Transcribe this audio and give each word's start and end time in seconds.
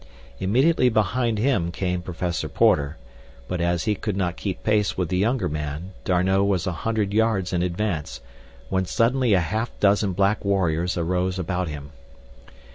Immediately 0.39 0.89
behind 0.89 1.37
him 1.37 1.69
came 1.71 2.01
Professor 2.01 2.49
Porter, 2.49 2.97
but 3.47 3.61
as 3.61 3.83
he 3.83 3.93
could 3.93 4.17
not 4.17 4.35
keep 4.35 4.63
pace 4.63 4.97
with 4.97 5.09
the 5.09 5.17
younger 5.19 5.47
man 5.47 5.91
D'Arnot 6.05 6.47
was 6.47 6.65
a 6.65 6.71
hundred 6.71 7.13
yards 7.13 7.53
in 7.53 7.61
advance 7.61 8.19
when 8.69 8.85
suddenly 8.87 9.33
a 9.35 9.39
half 9.39 9.69
dozen 9.79 10.13
black 10.13 10.43
warriors 10.43 10.97
arose 10.97 11.37
about 11.37 11.67
him. 11.67 11.91